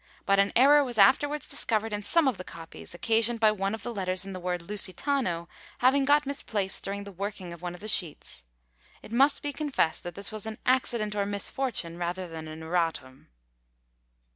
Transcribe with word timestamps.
But 0.25 0.39
an 0.39 0.51
error 0.55 0.83
was 0.83 0.97
afterwards 0.97 1.47
discovered 1.47 1.93
in 1.93 2.01
some 2.01 2.27
of 2.27 2.37
the 2.37 2.43
copies, 2.43 2.95
occasioned 2.95 3.39
by 3.39 3.51
one 3.51 3.75
of 3.75 3.83
the 3.83 3.93
letters 3.93 4.25
in 4.25 4.33
the 4.33 4.39
word 4.39 4.63
Lusitano 4.63 5.47
having 5.77 6.05
got 6.05 6.25
misplaced 6.25 6.83
during 6.83 7.03
the 7.03 7.11
working 7.11 7.53
of 7.53 7.61
one 7.61 7.75
of 7.75 7.81
the 7.81 7.87
sheets. 7.87 8.43
It 9.03 9.11
must 9.11 9.43
be 9.43 9.53
confessed 9.53 10.01
that 10.01 10.15
this 10.15 10.31
was 10.31 10.47
an 10.47 10.57
accident 10.65 11.13
or 11.13 11.27
misfortune 11.27 11.99
rather 11.99 12.27
than 12.27 12.47
an 12.47 12.61
_Erratum! 12.61 13.27